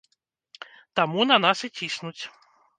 Таму 1.01 1.27
на 1.31 1.37
нас 1.45 1.57
і 1.71 1.73
ціснуць. 1.77 2.21